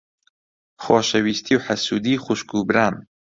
[0.83, 2.95] خۆشەویستی و حەسوودی خوشک و بران.